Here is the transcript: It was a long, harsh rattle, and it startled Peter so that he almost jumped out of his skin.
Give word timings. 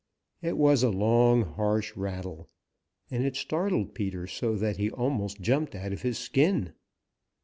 It 0.41 0.57
was 0.57 0.81
a 0.81 0.89
long, 0.89 1.43
harsh 1.43 1.95
rattle, 1.95 2.49
and 3.11 3.23
it 3.23 3.35
startled 3.35 3.93
Peter 3.93 4.25
so 4.25 4.55
that 4.55 4.77
he 4.77 4.89
almost 4.89 5.41
jumped 5.41 5.75
out 5.75 5.93
of 5.93 6.01
his 6.01 6.17
skin. 6.17 6.73